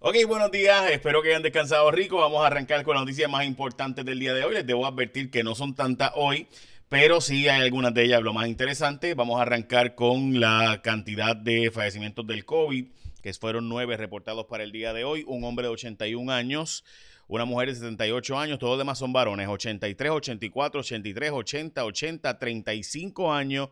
[0.00, 2.18] Ok, buenos días, espero que hayan descansado rico.
[2.18, 4.54] Vamos a arrancar con las noticias más importantes del día de hoy.
[4.54, 6.46] Les debo advertir que no son tantas hoy,
[6.88, 9.14] pero sí hay algunas de ellas lo más interesante.
[9.14, 12.86] Vamos a arrancar con la cantidad de fallecimientos del COVID,
[13.24, 15.24] que fueron nueve reportados para el día de hoy.
[15.26, 16.84] Un hombre de 81 años,
[17.26, 22.38] una mujer de 78 años, todos los demás son varones, 83, 84, 83, 80, 80,
[22.38, 23.70] 35 años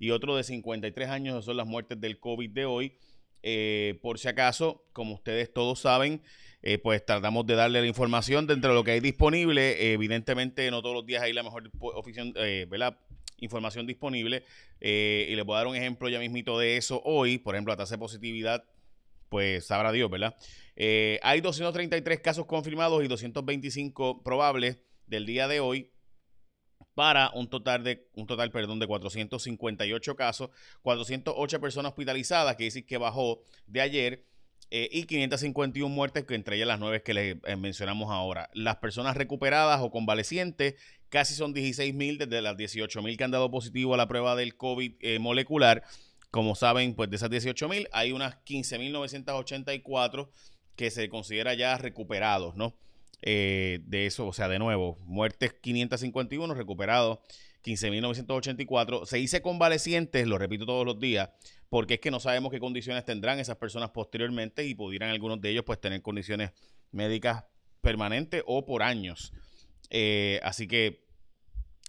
[0.00, 2.92] y otro de 53 años son las muertes del COVID de hoy.
[3.42, 6.22] Eh, por si acaso, como ustedes todos saben,
[6.62, 9.92] eh, pues tratamos de darle la información dentro de lo que hay disponible.
[9.92, 11.70] evidentemente, no todos los días hay la mejor
[12.36, 12.66] eh,
[13.38, 14.44] información disponible.
[14.80, 17.38] y les voy a dar un ejemplo ya mismito de eso hoy.
[17.38, 18.64] Por ejemplo, la tasa de positividad,
[19.28, 20.36] pues sabrá Dios, ¿verdad?
[21.22, 25.90] hay 233 casos confirmados y 225 probables del día de hoy
[26.98, 30.50] para un total de un total, perdón, de 458 casos,
[30.82, 34.24] 408 personas hospitalizadas, que dice que bajó de ayer.
[34.72, 38.50] Eh, y 551 muertes, que entre ellas las nueve que les eh, mencionamos ahora.
[38.52, 40.74] Las personas recuperadas o convalecientes
[41.08, 44.34] casi son 16 mil desde las 18 mil que han dado positivo a la prueba
[44.34, 45.84] del COVID eh, molecular.
[46.32, 50.28] Como saben, pues de esas 18 mil hay unas 15.984
[50.74, 52.74] que se considera ya recuperados, ¿no?
[53.22, 57.18] Eh, de eso, o sea, de nuevo, muertes 551, recuperados
[57.64, 59.06] 15.984.
[59.06, 61.30] Se dice convalecientes, lo repito todos los días,
[61.68, 65.50] porque es que no sabemos qué condiciones tendrán esas personas posteriormente y pudieran algunos de
[65.50, 66.52] ellos pues tener condiciones
[66.92, 67.44] médicas
[67.80, 69.32] permanentes o por años.
[69.90, 71.08] Eh, así que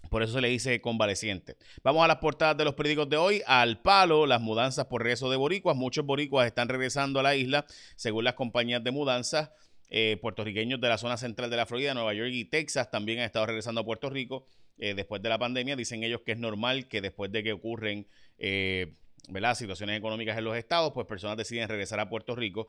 [0.08, 1.56] por eso se le dice convaleciente.
[1.84, 3.42] Vamos a las portadas de los periódicos de hoy.
[3.46, 5.76] Al palo, las mudanzas por regreso de boricuas.
[5.76, 9.50] Muchos boricuas están regresando a la isla, según las compañías de mudanzas.
[9.92, 13.24] Eh, puertorriqueños de la zona central de la Florida, Nueva York y Texas también han
[13.24, 14.46] estado regresando a Puerto Rico
[14.78, 15.74] eh, después de la pandemia.
[15.74, 18.06] Dicen ellos que es normal que después de que ocurren
[18.38, 18.94] eh,
[19.54, 22.68] situaciones económicas en los estados, pues personas deciden regresar a Puerto Rico.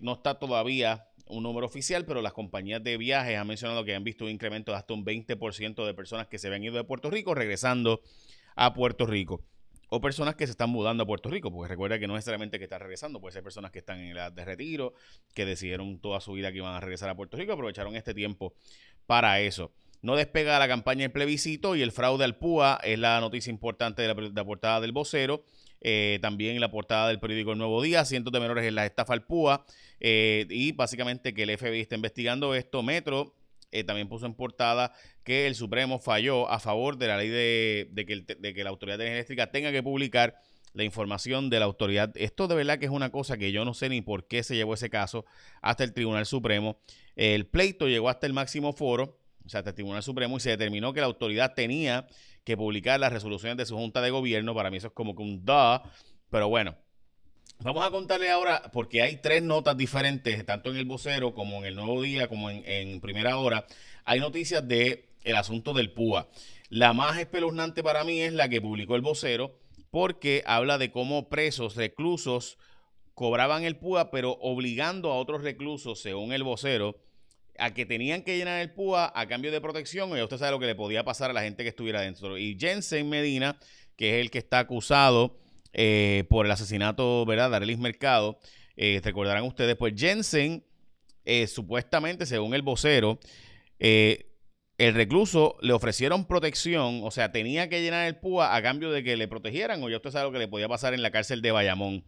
[0.00, 4.04] no está todavía un número oficial, pero las compañías de viajes han mencionado que han
[4.04, 7.10] visto un incremento de hasta un 20% de personas que se habían ido de Puerto
[7.10, 8.00] Rico regresando
[8.54, 9.42] a Puerto Rico
[9.88, 12.64] o personas que se están mudando a Puerto Rico, porque recuerda que no necesariamente que
[12.64, 14.94] están regresando, puede ser personas que están en edad de retiro,
[15.34, 18.54] que decidieron toda su vida que iban a regresar a Puerto Rico, aprovecharon este tiempo
[19.06, 19.72] para eso.
[20.00, 24.02] No despega la campaña del plebiscito y el fraude al PUA es la noticia importante
[24.02, 25.44] de la, portada del vocero.
[25.80, 29.12] Eh, también la portada del periódico El Nuevo Día, cientos de menores en la estafa
[29.12, 29.64] al PUA.
[29.98, 32.84] Eh, y básicamente que el FBI está investigando esto.
[32.84, 33.34] Metro
[33.70, 34.92] eh, también puso en portada
[35.24, 39.18] que el Supremo falló a favor de la ley de, que, la Autoridad de Energía
[39.18, 40.36] Eléctrica tenga que publicar
[40.72, 42.10] la información de la autoridad.
[42.14, 44.54] Esto de verdad que es una cosa que yo no sé ni por qué se
[44.54, 45.24] llevó ese caso
[45.60, 46.78] hasta el Tribunal Supremo.
[47.16, 50.50] El pleito llegó hasta el máximo foro, o sea, hasta el Tribunal Supremo, y se
[50.50, 52.06] determinó que la autoridad tenía
[52.44, 54.54] que publicar las resoluciones de su Junta de Gobierno.
[54.54, 55.82] Para mí eso es como que un da,
[56.30, 56.76] pero bueno,
[57.60, 61.64] Vamos a contarle ahora, porque hay tres notas diferentes, tanto en el vocero como en
[61.64, 63.66] el nuevo día, como en, primera hora.
[64.04, 66.28] Hay noticias de el asunto del PUA.
[66.68, 69.58] La más espeluznante para mí es la que publicó el vocero,
[69.90, 72.58] porque habla de cómo presos, reclusos,
[73.14, 76.96] cobraban el PUA, pero obligando a otros reclusos, según el vocero,
[77.58, 80.16] a que tenían que llenar el PUA a cambio de protección.
[80.16, 82.38] Y usted sabe lo que le podía pasar a la gente que estuviera dentro.
[82.38, 83.58] Y Jensen Medina,
[83.96, 85.40] que es el que está acusado
[85.72, 87.50] eh, por el asesinato, ¿verdad?
[87.50, 88.38] De Arelis Mercado.
[88.76, 90.64] Eh, recordarán ustedes, pues Jensen,
[91.24, 93.18] eh, supuestamente, según el vocero,
[93.78, 99.02] el recluso le ofrecieron protección, o sea, tenía que llenar el PUA a cambio de
[99.02, 101.42] que le protegieran, o ya usted sabe lo que le podía pasar en la cárcel
[101.42, 102.04] de Bayamón.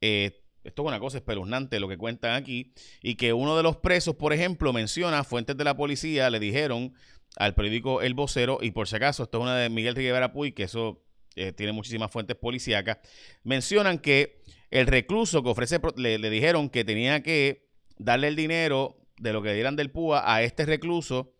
[0.00, 2.72] esto es una cosa espeluznante lo que cuentan aquí,
[3.02, 6.94] y que uno de los presos, por ejemplo, menciona, fuentes de la policía le dijeron
[7.36, 10.52] al periódico El Vocero, y por si acaso, esto es una de Miguel Rivera Puy,
[10.52, 11.02] que eso
[11.40, 12.98] eh, tiene muchísimas fuentes policíacas,
[13.44, 19.32] mencionan que el recluso que ofrece, le, dijeron que tenía que darle el dinero de
[19.32, 21.32] lo que dieran del PUA a este recluso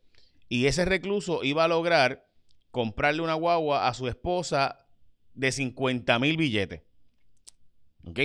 [0.49, 2.27] y ese recluso iba a lograr
[2.71, 4.87] comprarle una guagua a su esposa
[5.34, 6.81] de 50 mil billetes.
[8.06, 8.21] ¿Ok?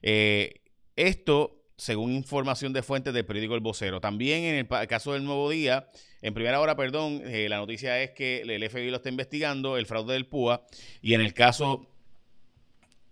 [0.00, 0.62] Eh,
[0.96, 4.02] esto según información de fuentes del periódico El Vocero.
[4.02, 5.88] También en el caso del Nuevo Día,
[6.20, 9.86] en primera hora, perdón, eh, la noticia es que el FBI lo está investigando, el
[9.86, 10.66] fraude del PUA,
[11.00, 11.86] y en el caso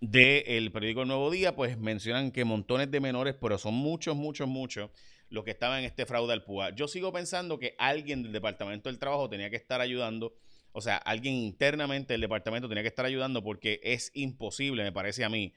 [0.03, 4.47] del periódico El Nuevo Día, pues mencionan que montones de menores, pero son muchos, muchos,
[4.47, 4.91] muchos
[5.31, 6.75] los que estaban en este fraude al PUA.
[6.75, 10.35] Yo sigo pensando que alguien del Departamento del Trabajo tenía que estar ayudando,
[10.73, 15.25] o sea, alguien internamente del departamento tenía que estar ayudando porque es imposible, me parece
[15.25, 15.55] a mí,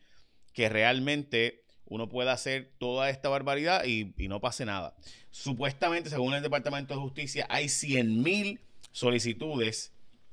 [0.53, 4.95] que realmente uno puede hacer toda esta barbaridad y, no pase nada.
[5.29, 8.59] Supuestamente, según el Departamento de Justicia, hay 100 mil
[8.91, 9.91] solicitudes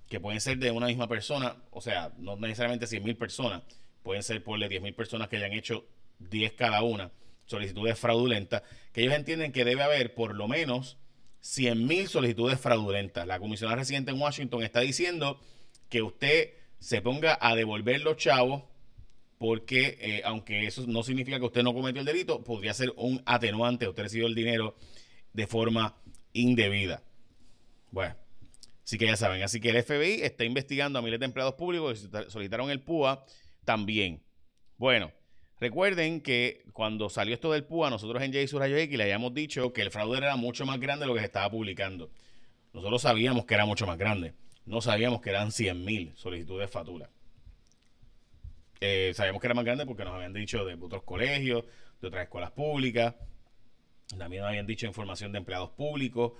[0.09, 3.63] que pueden ser de una misma persona, o sea, no necesariamente 100 mil personas,
[4.03, 5.85] pueden ser por 10 mil personas que hayan hecho
[6.19, 7.11] 10 cada una,
[7.47, 8.63] solicitudes fraudulentas,
[8.93, 10.97] que ellos entienden que debe haber por lo menos
[11.43, 13.27] 100.000 solicitudes fraudulentas.
[13.27, 15.41] La comisionada residente en Washington está diciendo
[15.89, 18.65] que usted se ponga a devolver los chavos
[19.39, 23.23] porque eh, aunque eso no significa que usted no cometió el delito, podría ser un
[23.25, 24.77] atenuante, usted recibió el dinero
[25.33, 25.97] de forma
[26.33, 27.03] indebida.
[27.91, 28.17] Bueno,
[28.85, 32.09] así que ya saben, así que el FBI está investigando a miles de empleados públicos
[32.11, 33.25] que solicitaron el PUA
[33.65, 34.23] también.
[34.77, 35.13] Bueno,
[35.61, 39.73] recuerden que cuando salió esto del PUA, nosotros en J Rayo X le habíamos dicho
[39.73, 42.11] que el fraude era mucho más grande de lo que se estaba publicando.
[42.73, 44.35] Nosotros sabíamos que era mucho más grande.
[44.67, 47.11] No sabíamos que eran 100.000 solicitudes de factura.
[48.81, 51.65] Eh, sabíamos que era más grande porque nos habían dicho de otros colegios,
[52.01, 53.15] de otras escuelas públicas.
[54.17, 56.33] También nos habían dicho información de empleados públicos.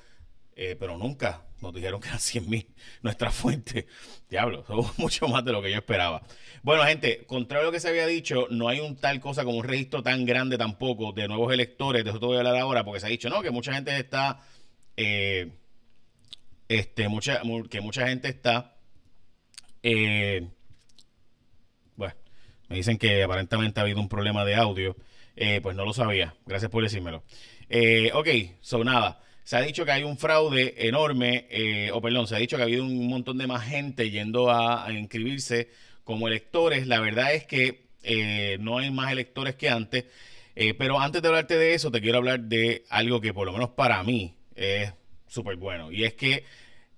[0.61, 2.67] Eh, pero nunca nos dijeron que eran 100 mil
[3.03, 3.87] nuestra fuente.
[4.29, 6.23] Diablo, somos mucho más de lo que yo esperaba.
[6.65, 9.59] Bueno, gente, contrario a lo que se había dicho, no hay un tal cosa como
[9.59, 12.03] un registro tan grande tampoco de nuevos electores.
[12.03, 13.97] De eso te voy a hablar ahora, porque se ha dicho, no, que mucha gente
[13.97, 14.41] está.
[14.97, 15.53] Eh,
[16.67, 18.77] este, mucha, que mucha gente está.
[19.85, 20.49] Eh,
[22.69, 24.97] me dicen que aparentemente ha habido un problema de audio.
[25.63, 26.35] pues no lo sabía.
[26.47, 27.23] Gracias por decírmelo.
[28.15, 28.29] ok,
[28.61, 32.39] so nada se ha dicho que hay un fraude enorme, eh, o perdón, se ha
[32.39, 35.71] dicho que ha habido un montón de más gente yendo a, inscribirse
[36.05, 36.87] como electores.
[36.87, 40.05] La verdad es que eh, no hay más electores que antes.
[40.55, 43.55] Eh, pero antes de hablarte de eso, te quiero hablar de algo que por lo
[43.55, 44.93] menos para mí es
[45.29, 45.91] súper bueno.
[45.91, 46.45] Y es que,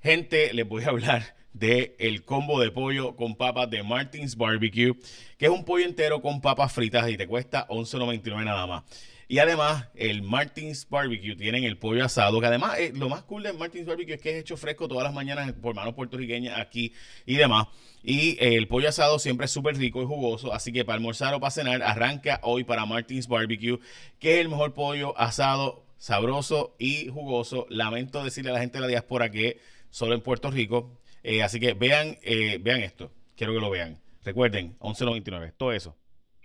[0.02, 4.94] gente, les voy a hablar de el combo de pollo con papas de Martins Barbecue,
[5.36, 8.84] que es un pollo entero con papas fritas y te cuesta 11.99 nada más.
[9.30, 13.44] Y además, el Martins Barbecue tienen el pollo asado, que además eh, lo más cool
[13.44, 16.92] de Martins Barbecue es que es hecho fresco todas las mañanas por manos puertorriqueñas aquí
[17.26, 17.68] y demás.
[18.02, 21.38] Y el pollo asado siempre es súper rico y jugoso, así que para almorzar o
[21.38, 23.78] para cenar, arranca hoy para Martins Barbecue,
[24.18, 27.66] que es el mejor pollo asado, sabroso y jugoso.
[27.68, 29.60] Lamento decirle a la gente de la diáspora que
[29.90, 30.99] solo en Puerto Rico.
[31.22, 32.18] Eh, así que vean,
[32.60, 34.00] vean esto, quiero que lo vean.
[34.24, 35.96] Recuerden, 11.99, todo eso.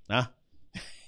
[0.08, 0.34] ¿Ah?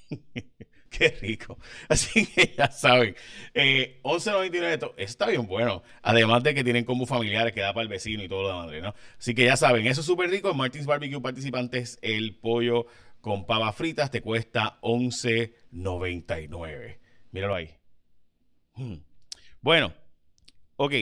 [0.90, 1.60] Qué rico.
[1.90, 3.16] Así que ya saben.
[3.54, 5.84] Eh, 11.99 está bien bueno.
[6.02, 8.96] Además de que tienen como familiares que da para el vecino y todo lo demás,
[8.96, 9.02] ¿no?
[9.18, 10.54] Así que ya saben, eso es súper rico.
[10.54, 12.88] Martins Barbecue Participantes, el pollo
[13.22, 16.98] con papas fritas te cuesta 11.99.
[17.32, 17.76] Míralo ahí.
[18.74, 18.96] Hmm.
[19.62, 19.94] Bueno,
[20.78, 20.94] ok.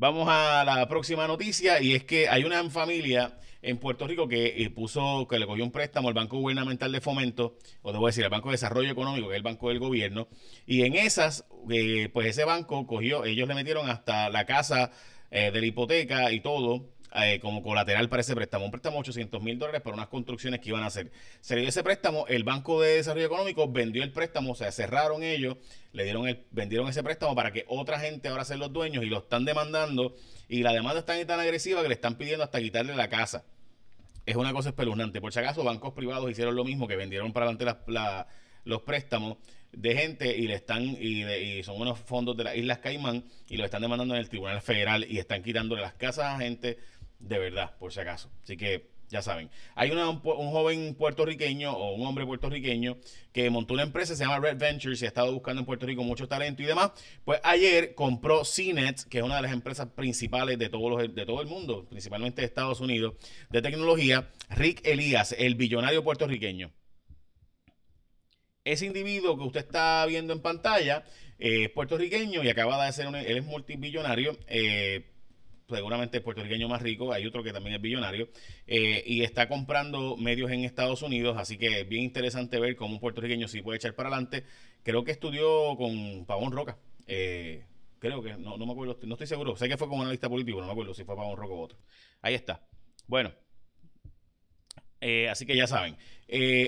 [0.00, 4.62] Vamos a la próxima noticia y es que hay una familia en Puerto Rico que
[4.62, 8.22] eh, puso, que le cogió un préstamo al Banco Gubernamental de Fomento, o debo decir,
[8.22, 10.28] el Banco de Desarrollo Económico, que es el banco del gobierno,
[10.66, 14.92] y en esas, eh, pues ese banco cogió, ellos le metieron hasta la casa
[15.32, 18.64] eh, de la hipoteca y todo, eh, como colateral para ese préstamo.
[18.64, 21.10] Un préstamo de 800 mil dólares para unas construcciones que iban a hacer.
[21.40, 24.70] Se le dio ese préstamo, el Banco de Desarrollo Económico vendió el préstamo, o sea,
[24.72, 25.56] cerraron ellos,
[25.92, 29.06] le dieron el, vendieron ese préstamo para que otra gente ahora sean los dueños y
[29.06, 30.14] lo están demandando.
[30.48, 33.44] Y la demanda está tan agresiva que le están pidiendo hasta quitarle la casa.
[34.26, 35.20] Es una cosa espeluznante.
[35.20, 37.64] Por si acaso, bancos privados hicieron lo mismo, que vendieron para adelante
[38.64, 39.38] los préstamos
[39.72, 43.64] de gente y le están y, son unos fondos de las Islas Caimán y lo
[43.64, 46.78] están demandando en el Tribunal Federal y están quitándole las casas a gente
[47.18, 48.30] de verdad, por si acaso.
[48.42, 49.50] Así que ya saben.
[49.74, 52.98] Hay un, joven puertorriqueño o un hombre puertorriqueño
[53.32, 56.02] que montó una empresa, se llama Red Ventures y ha estado buscando en Puerto Rico
[56.02, 56.92] mucho talento y demás.
[57.24, 61.26] Pues ayer compró CNET, que es una de las empresas principales de, todos los, de
[61.26, 63.14] todo el mundo, principalmente de Estados Unidos,
[63.50, 64.30] de tecnología.
[64.50, 66.70] Rick Elías, el billonario puertorriqueño.
[68.64, 71.04] Ese individuo que usted está viendo en pantalla
[71.38, 74.36] eh, es puertorriqueño y acaba de ser un, él es multibillonario.
[74.46, 75.06] Eh,
[75.76, 78.28] seguramente el puertorriqueño más rico, hay otro que también es billonario,
[78.66, 82.94] eh, y está comprando medios en Estados Unidos, así que es bien interesante ver cómo
[82.94, 84.44] un puertorriqueño sí puede echar para adelante.
[84.82, 87.66] Creo que estudió con Pavón Roca, eh,
[87.98, 90.60] creo que, no, no, me acuerdo, no estoy seguro, sé que fue como analista político,
[90.60, 91.78] no me acuerdo si fue Pavón Roca o otro.
[92.22, 92.66] Ahí está.
[93.06, 93.32] Bueno,
[95.00, 95.96] eh, así que ya saben.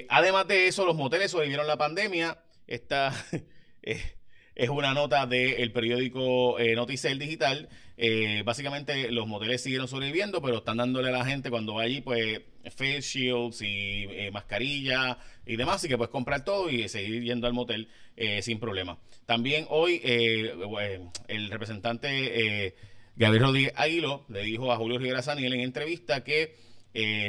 [0.08, 2.38] además de eso, los moteles sobrevivieron la pandemia.
[2.66, 3.12] Esta...
[4.54, 6.76] es una nota del periódico eh,
[7.18, 7.68] Digital.
[8.02, 12.00] Eh, básicamente los moteles siguieron sobreviviendo, pero están dándole a la gente cuando va allí,
[12.00, 12.40] pues,
[12.74, 17.46] face shields y eh, mascarilla y demás, así que puedes comprar todo y seguir yendo
[17.46, 18.98] al motel eh, sin problema.
[19.26, 22.74] También hoy el representante
[23.16, 26.54] Gabriel Rodríguez Aguilo le dijo a Julio Rivera Saniel en entrevista que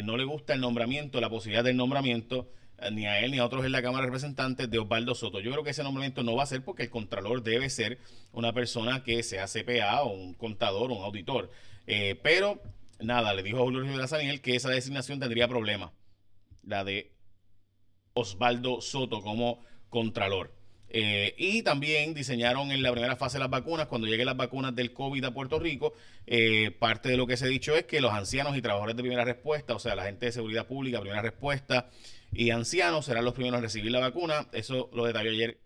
[0.04, 2.50] no le gusta el nombramiento, la posibilidad del nombramiento
[2.92, 5.40] ni a él ni a otros en la Cámara de Representantes de Osvaldo Soto.
[5.40, 8.00] Yo creo que ese nombramiento no va a ser porque el Contralor debe ser
[8.32, 11.52] una persona que sea CPA o un contador o un auditor.
[11.88, 12.62] Eh, pero
[13.00, 15.92] nada, le dijo a Julio Rivera Saniel que esa designación tendría problemas.
[16.64, 17.12] La de
[18.14, 20.61] Osvaldo Soto como Contralor.
[20.94, 24.92] Eh, y también diseñaron en la primera fase las vacunas, cuando lleguen las vacunas del
[24.92, 25.94] COVID a Puerto Rico,
[26.28, 29.04] eh, parte de lo que se ha dicho es que los ancianos y trabajadores de
[29.04, 31.90] primera respuesta, o sea, la gente de seguridad pública, primera respuesta
[32.34, 34.50] y ancianos serán los primeros en recibir la vacuna.
[34.52, 35.62] Eso lo detalló ayer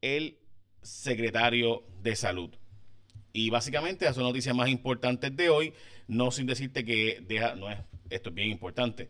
[0.00, 0.38] el
[0.82, 2.50] secretario de salud.
[3.32, 5.72] Y básicamente, esas son noticias más importantes de hoy,
[6.08, 7.78] no sin decirte que deja, no es,
[8.10, 9.08] esto es bien importante,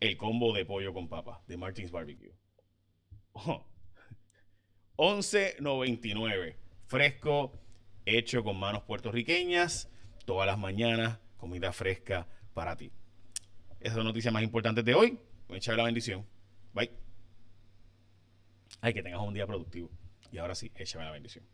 [0.00, 2.34] el combo de pollo con papa de Martins Barbecue.
[4.98, 6.56] 11.99,
[6.88, 7.52] fresco,
[8.04, 9.88] hecho con manos puertorriqueñas,
[10.26, 12.90] todas las mañanas, comida fresca para ti.
[13.78, 15.20] Esas son noticias más importantes de hoy.
[15.48, 16.26] Me la bendición.
[16.74, 16.90] Bye.
[18.80, 19.88] Ay, que tengas un día productivo.
[20.32, 21.44] Y ahora sí, échame la bendición.